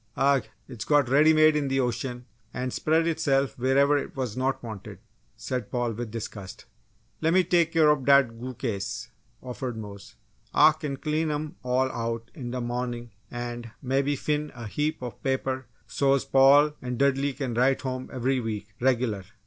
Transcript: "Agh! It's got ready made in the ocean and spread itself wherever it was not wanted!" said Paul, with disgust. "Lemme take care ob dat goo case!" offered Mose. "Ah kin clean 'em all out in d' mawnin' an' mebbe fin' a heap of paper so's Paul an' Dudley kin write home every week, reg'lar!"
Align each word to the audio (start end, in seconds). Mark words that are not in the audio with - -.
"Agh! 0.17 0.41
It's 0.67 0.83
got 0.83 1.09
ready 1.09 1.31
made 1.31 1.55
in 1.55 1.67
the 1.67 1.79
ocean 1.79 2.25
and 2.55 2.73
spread 2.73 3.05
itself 3.05 3.55
wherever 3.59 3.95
it 3.99 4.15
was 4.15 4.35
not 4.35 4.63
wanted!" 4.63 4.97
said 5.37 5.69
Paul, 5.69 5.91
with 5.93 6.09
disgust. 6.09 6.65
"Lemme 7.21 7.43
take 7.43 7.73
care 7.73 7.87
ob 7.91 8.07
dat 8.07 8.39
goo 8.39 8.55
case!" 8.55 9.11
offered 9.43 9.77
Mose. 9.77 10.15
"Ah 10.55 10.71
kin 10.71 10.97
clean 10.97 11.29
'em 11.29 11.55
all 11.61 11.91
out 11.91 12.31
in 12.33 12.49
d' 12.49 12.59
mawnin' 12.59 13.11
an' 13.29 13.69
mebbe 13.83 14.17
fin' 14.17 14.51
a 14.55 14.65
heap 14.65 15.03
of 15.03 15.21
paper 15.21 15.67
so's 15.85 16.25
Paul 16.25 16.73
an' 16.81 16.97
Dudley 16.97 17.33
kin 17.33 17.53
write 17.53 17.81
home 17.81 18.09
every 18.11 18.39
week, 18.39 18.69
reg'lar!" 18.79 19.25